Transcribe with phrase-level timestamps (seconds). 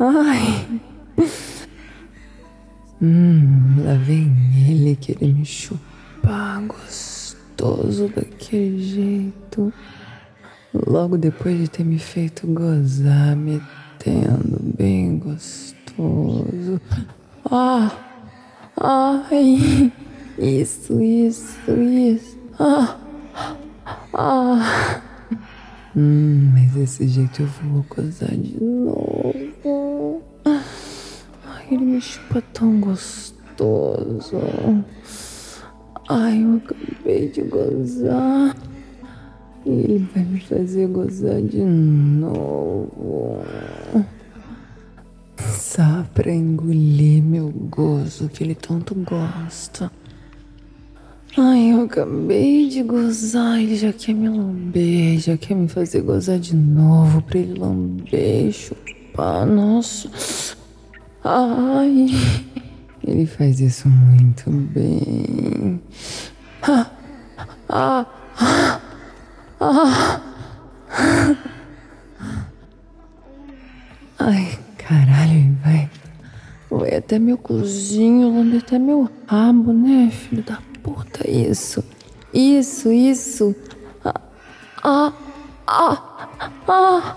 [0.00, 0.80] Ai.
[3.02, 4.32] Hum, lá vem
[4.68, 9.72] ele querer me chupar gostoso daquele jeito.
[10.86, 16.80] Logo depois de ter me feito gozar, metendo bem gostoso.
[17.50, 17.90] Ah!
[18.76, 19.92] Ai!
[20.38, 22.38] Isso, isso, isso.
[22.60, 22.96] Ah!
[24.14, 25.02] Ah!
[26.00, 30.22] Hum, mas desse jeito eu vou gozar de novo.
[30.44, 34.36] Ai, ele me chupa tão gostoso.
[36.08, 38.54] Ai, eu acabei de gozar.
[39.66, 43.42] E ele vai me fazer gozar de novo.
[45.36, 49.90] Só pra engolir meu gozo que ele tanto gosta.
[51.40, 56.36] Ai, eu acabei de gozar, ele já quer me lamber, já quer me fazer gozar
[56.36, 60.10] de novo pra ele lamber, chupar, nossa.
[61.22, 62.08] Ai,
[63.06, 65.80] ele faz isso muito bem.
[66.60, 66.90] Ah,
[67.68, 68.06] ah,
[68.40, 68.80] ah,
[69.60, 70.20] ah.
[74.18, 75.88] Ai, caralho, vai.
[76.68, 80.67] Vai até meu cozinho, lamber até meu rabo, né, filho da
[81.28, 81.84] isso.
[82.32, 83.54] Isso, isso.
[84.04, 84.20] Ah,
[84.82, 85.12] ah,
[85.66, 87.16] ah, ah.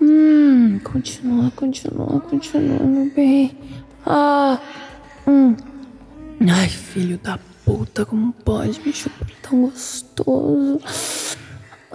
[0.00, 3.56] Hum, continua, continua, continua, meu bem.
[4.06, 4.60] Ah,
[5.26, 5.56] hum.
[6.48, 10.80] Ai, filho da puta, como pode me chupar tão gostoso?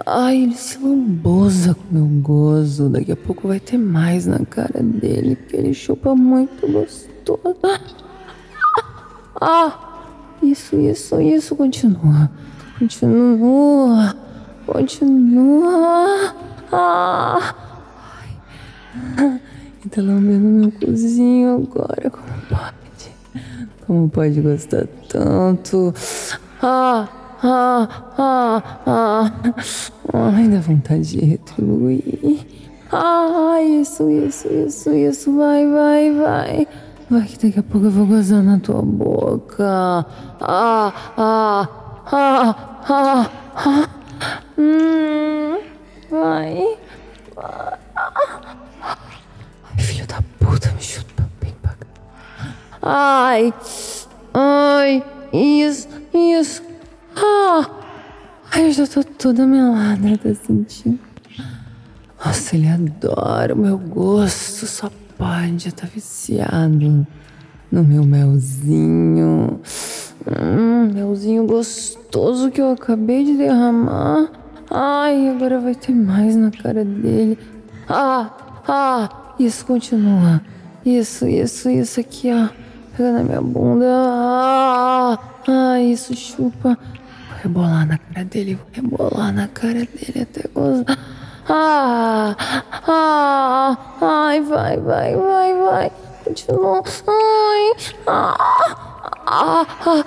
[0.04, 2.88] Ai, ele se lambosa com meu gozo.
[2.88, 7.56] Daqui a pouco vai ter mais na cara dele, porque ele chupa muito gostoso.
[9.40, 9.93] Ah!
[10.44, 11.56] Isso, isso, isso.
[11.56, 12.30] Continua.
[12.78, 14.14] Continua.
[14.66, 16.34] Continua.
[16.70, 17.54] Ah.
[19.18, 19.40] Ai.
[19.84, 22.10] E tá lambendo meu cozinho agora.
[22.10, 23.12] Como pode?
[23.86, 25.94] Como pode gostar tanto?
[26.62, 27.08] Ah,
[27.42, 27.88] ah,
[28.18, 29.32] ah, ah.
[30.12, 32.46] Ai, dá vontade de retribuir.
[32.92, 35.36] Ah, isso, isso, isso, isso.
[35.36, 36.68] Vai, vai, vai.
[37.10, 40.06] Vai que daqui a pouco eu vou gozar na tua boca.
[40.40, 41.68] Ah, ah,
[42.06, 42.56] ah,
[42.88, 43.88] ah, ah.
[44.58, 45.60] Hum,
[46.10, 46.78] vai.
[47.36, 47.78] vai.
[48.82, 51.74] Ai, filho da puta, me chuta bem pra
[52.80, 53.52] Ai,
[54.32, 56.62] ai, isso, isso.
[57.16, 57.70] Ah,
[58.50, 60.98] ai, eu já tô toda melada, tá sentindo?
[62.24, 67.06] Nossa, ele adora o meu gosto, só pode, tá viciado
[67.70, 69.60] no meu melzinho.
[70.26, 74.30] Hum, melzinho gostoso que eu acabei de derramar.
[74.70, 77.38] Ai, agora vai ter mais na cara dele.
[77.88, 78.30] Ah,
[78.66, 80.40] ah, isso continua.
[80.84, 82.48] Isso, isso, isso aqui, ó.
[82.96, 83.86] Pega na minha bunda.
[83.88, 86.78] Ah, ah isso chupa.
[87.28, 90.98] Vou rebolar na cara dele, vou rebolar na cara dele até gozar.
[91.48, 92.34] Ah,
[92.88, 95.92] ah, ai, vai, vai, vai, vai.
[96.24, 96.82] Continua.
[97.06, 97.72] Ai,
[98.06, 98.36] ah,
[99.26, 100.04] ah, ah,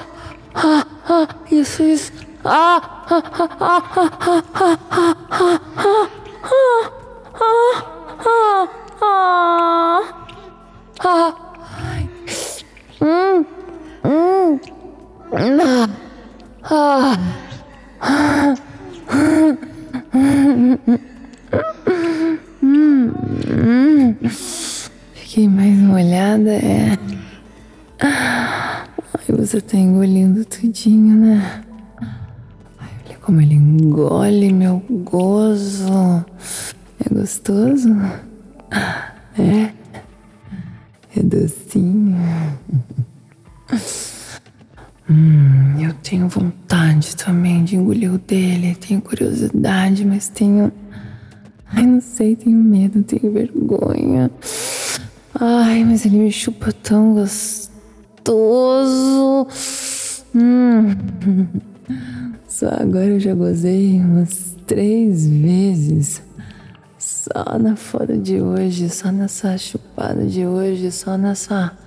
[0.56, 2.12] ah, ah, isso, isso.
[2.44, 6.10] Ah, ah, ah, ah, ah, ah, ah, ah, ah,
[7.34, 7.78] ah,
[8.26, 8.68] ah,
[9.02, 10.04] ah,
[11.00, 11.38] ah.
[11.38, 11.47] Hum,
[33.28, 36.24] como ele engole meu gozo.
[36.98, 37.94] É gostoso?
[39.38, 39.74] É.
[41.14, 42.18] É docinho.
[45.10, 48.76] Hum, eu tenho vontade também de engolir o dele.
[48.76, 50.72] Tenho curiosidade, mas tenho
[51.70, 54.32] Ai, não sei, tenho medo, tenho vergonha.
[55.38, 57.68] Ai, mas ele me chupa tão gostoso.
[60.34, 60.96] Hum.
[62.58, 66.24] Só agora eu já gozei umas três vezes.
[66.98, 71.78] Só na foda de hoje, só nessa chupada de hoje, só nessa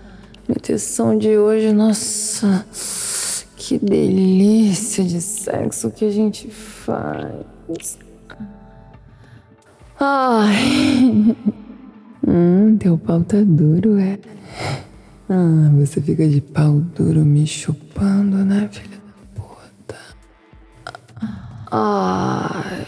[0.48, 1.72] meteção de hoje.
[1.72, 2.64] Nossa,
[3.56, 7.98] que delícia de sexo que a gente faz.
[9.98, 11.36] Ai.
[12.24, 14.20] Hum, teu pau tá duro, é?
[15.28, 18.99] Ah, você fica de pau duro me chupando, né, filha?
[21.70, 22.84] Ai.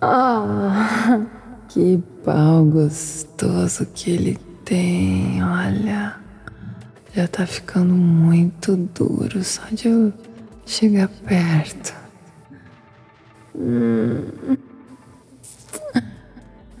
[0.00, 1.20] Ah,
[1.68, 6.16] que pau gostoso que ele tem, olha.
[7.14, 10.12] Já tá ficando muito duro só de eu
[10.66, 11.94] chegar perto.
[13.54, 14.56] Hum.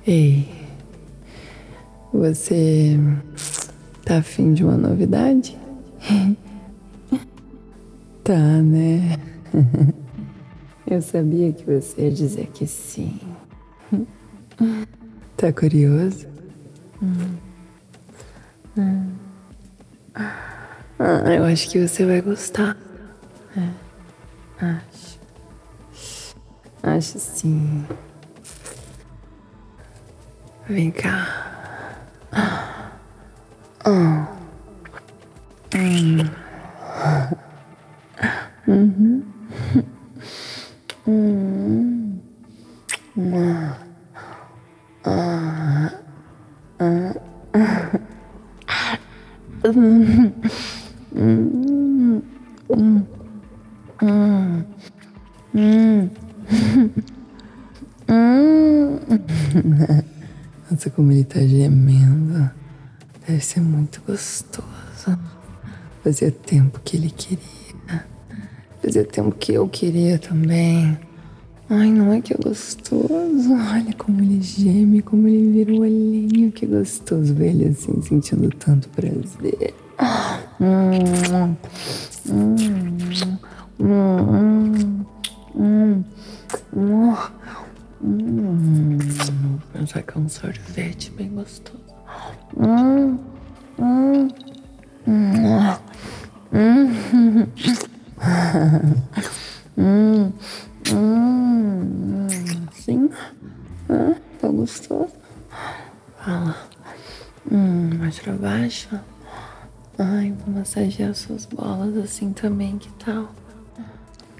[0.04, 0.48] Ei,
[2.12, 2.98] você
[4.04, 5.56] tá afim de uma novidade?
[8.24, 9.16] tá, né?
[10.86, 13.18] Eu sabia que você ia dizer que sim.
[15.36, 16.26] Tá curioso?
[17.02, 17.36] Hum.
[18.76, 19.12] Hum.
[20.14, 22.76] Ah, eu acho que você vai gostar.
[23.56, 25.18] É, acho.
[26.82, 27.84] Acho sim.
[30.68, 31.96] Vem cá.
[32.32, 32.63] Hum.
[60.68, 62.50] Nossa, como ele tá gemendo.
[63.26, 64.66] Deve ser muito gostoso.
[66.02, 68.04] Fazia tempo que ele queria.
[68.82, 70.98] Fazia tempo que eu queria também.
[71.70, 73.52] Ai, não é que é gostoso?
[73.52, 76.52] Olha como ele geme, como ele vira o olhinho.
[76.52, 79.74] Que gostoso ver ele assim, sentindo tanto prazer.
[80.60, 81.56] Hum,
[83.80, 85.04] hum,
[85.56, 86.04] hum.
[86.72, 87.18] Vou
[89.72, 91.82] pensar que é um sorvete bem gostoso.
[92.56, 93.18] Hum,
[93.78, 94.28] hum,
[95.06, 95.78] hum,
[99.76, 100.32] hum,
[100.92, 103.10] hum, sim,
[103.88, 105.12] ah, tá gostoso.
[106.18, 106.56] Fala.
[107.50, 108.88] Hum, mais pra baixo.
[109.96, 113.28] Ai, vou massagear suas bolas assim também, que tal?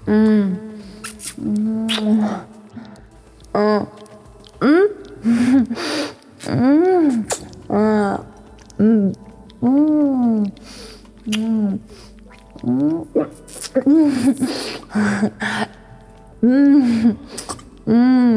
[0.07, 0.53] Hum.
[1.39, 1.87] Hum.
[3.53, 3.87] Hum.
[4.61, 4.89] Hum.
[6.49, 7.25] Hum.
[7.69, 9.13] Hum.
[9.61, 10.43] Hum.
[12.63, 13.07] Hum.
[16.43, 17.17] Hum.
[17.87, 18.34] Hum.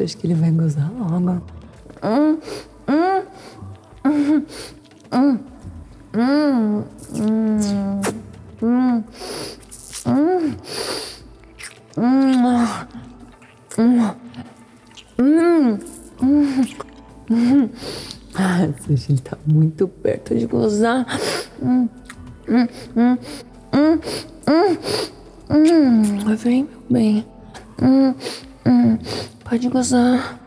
[0.00, 1.42] Nossa, acho que ele vai gozar logo.
[2.02, 2.38] Hum.
[2.88, 3.22] Hum.
[4.04, 4.46] Hum.
[5.12, 5.38] Hum.
[6.14, 6.84] Hum.
[7.12, 8.00] Hum.
[8.62, 9.04] Hum.
[13.76, 14.16] Hum.
[15.18, 15.78] Hum.
[16.22, 16.58] Hum.
[17.30, 17.70] Hum.
[18.34, 21.06] Ah, ele tá muito perto de gozar.
[21.62, 21.88] Hum.
[22.48, 22.68] Hum.
[22.96, 23.18] Hum.
[23.74, 24.00] Hum.
[24.48, 24.78] Hum.
[25.50, 26.36] Hum.
[26.36, 27.26] Vem, meu bem.
[27.82, 28.14] Hum.
[28.66, 28.98] Hum.
[29.50, 30.38] Pode gozar.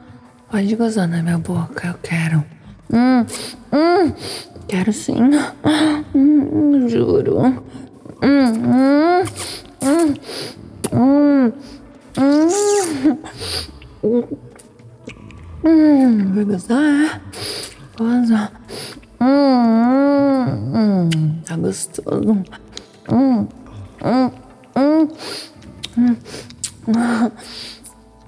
[0.50, 2.42] Pode gozar na minha boca, eu quero.
[2.90, 3.26] Hum.
[3.74, 4.14] Hum.
[4.66, 5.20] Quero sim.
[6.16, 7.42] Hum, juro.
[7.44, 7.60] Hum.
[8.24, 9.24] Hum.
[9.84, 10.16] Hum.
[10.94, 11.52] Hum.
[14.02, 14.24] Hum.
[15.66, 16.34] Hum.
[16.34, 17.22] Vai gozar?
[17.98, 18.52] Goza.
[19.20, 20.48] Hum.
[20.74, 21.42] Hum.
[21.46, 22.42] Tá gostoso.
[23.12, 23.48] Hum.
[24.02, 24.32] Hum.
[24.78, 25.10] Hum.
[25.98, 26.18] Hum.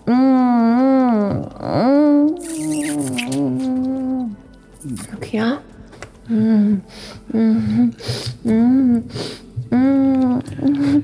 [0.08, 2.36] 음, 음,
[3.34, 4.36] 음.
[5.14, 5.62] 여기야?
[6.30, 6.82] 음,
[7.34, 7.92] 음,
[8.46, 9.10] 음,
[9.74, 11.04] 음, 음,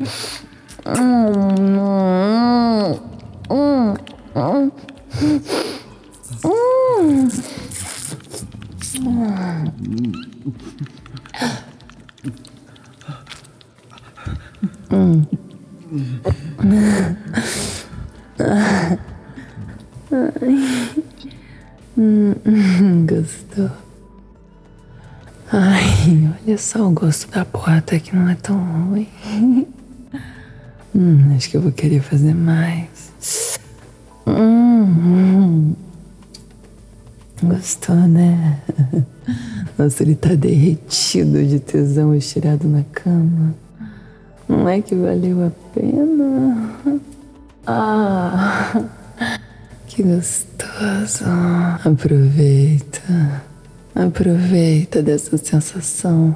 [0.87, 2.00] 음.
[20.11, 21.03] Ai.
[21.97, 23.69] Hum, gostou?
[25.51, 28.57] Ai, olha só o gosto da porra até que não é tão
[28.89, 29.07] ruim.
[30.93, 33.57] Hum, acho que eu vou querer fazer mais.
[34.27, 35.73] Hum, hum.
[37.41, 38.59] Gostou, né?
[39.79, 43.55] Nossa, ele tá derretido de tesão estirado na cama.
[44.49, 46.69] Não é que valeu a pena?
[47.65, 48.83] Ah,
[49.91, 51.25] que gostoso.
[51.83, 53.43] Aproveita.
[53.93, 56.35] Aproveita dessa sensação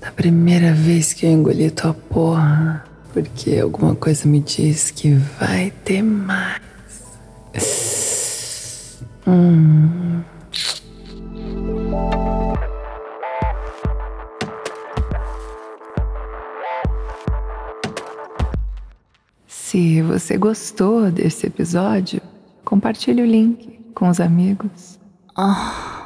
[0.00, 2.84] da primeira vez que eu engoli tua porra.
[3.12, 6.60] Porque alguma coisa me diz que vai ter mais.
[9.26, 10.22] Hum.
[19.48, 22.20] Se você gostou desse episódio,
[22.84, 25.00] compartilhe o link com os amigos.
[25.38, 26.04] Oh.